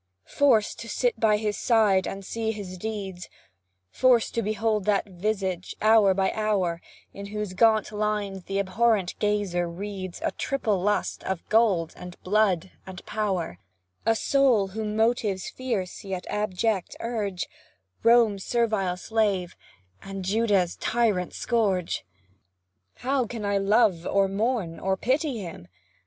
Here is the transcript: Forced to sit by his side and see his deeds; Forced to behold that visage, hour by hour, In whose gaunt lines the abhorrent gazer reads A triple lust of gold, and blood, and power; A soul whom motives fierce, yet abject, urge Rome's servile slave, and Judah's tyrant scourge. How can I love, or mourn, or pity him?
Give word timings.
Forced 0.25 0.79
to 0.79 0.89
sit 0.89 1.19
by 1.19 1.37
his 1.37 1.55
side 1.59 2.07
and 2.07 2.25
see 2.25 2.49
his 2.51 2.75
deeds; 2.75 3.29
Forced 3.91 4.33
to 4.33 4.41
behold 4.41 4.85
that 4.85 5.05
visage, 5.07 5.75
hour 5.79 6.15
by 6.15 6.31
hour, 6.31 6.81
In 7.13 7.27
whose 7.27 7.53
gaunt 7.53 7.91
lines 7.91 8.45
the 8.45 8.57
abhorrent 8.57 9.13
gazer 9.19 9.69
reads 9.69 10.19
A 10.23 10.31
triple 10.31 10.81
lust 10.81 11.23
of 11.25 11.47
gold, 11.49 11.93
and 11.95 12.19
blood, 12.23 12.71
and 12.87 13.05
power; 13.05 13.59
A 14.03 14.15
soul 14.15 14.69
whom 14.69 14.95
motives 14.95 15.51
fierce, 15.51 16.03
yet 16.03 16.25
abject, 16.31 16.95
urge 16.99 17.45
Rome's 18.01 18.43
servile 18.43 18.97
slave, 18.97 19.55
and 20.01 20.25
Judah's 20.25 20.77
tyrant 20.77 21.35
scourge. 21.35 22.03
How 22.95 23.27
can 23.27 23.45
I 23.45 23.59
love, 23.59 24.07
or 24.07 24.27
mourn, 24.27 24.79
or 24.79 24.97
pity 24.97 25.37
him? 25.41 25.67